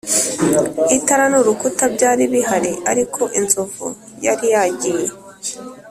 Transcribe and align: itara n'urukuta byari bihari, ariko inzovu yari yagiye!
itara 0.97 1.25
n'urukuta 1.31 1.83
byari 1.95 2.23
bihari, 2.33 2.71
ariko 2.91 3.21
inzovu 3.39 3.87
yari 4.25 4.47
yagiye! 4.55 5.07